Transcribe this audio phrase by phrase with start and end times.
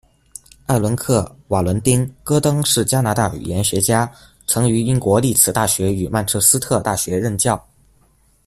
[0.65, 1.19] 艾瑞克·
[1.49, 4.11] 瓦伦丁·戈登是加拿大语言学家，
[4.47, 7.63] 曾于英国利兹大学与曼彻斯特大学任教。